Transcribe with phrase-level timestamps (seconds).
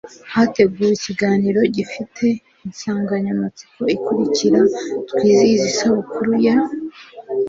[0.33, 2.25] hateguwe ikiganiro gifite
[2.65, 4.59] insangamatsiko ikurikira
[5.09, 6.55] Twizihize Isabukuru ya